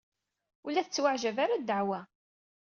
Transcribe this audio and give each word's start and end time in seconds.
Ur 0.65 0.71
la 0.73 0.85
tettweɛjab 0.85 1.37
ara 1.43 1.61
ddeɛwa. 1.61 1.99